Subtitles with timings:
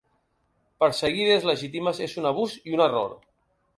[0.83, 3.15] Perseguir idees legítimes és un abús i un error.